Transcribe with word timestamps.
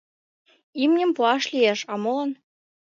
—Имньым 0.83 1.11
пуаш 1.15 1.43
лиеш, 1.53 1.79
а 1.91 1.93
молан? 2.03 2.31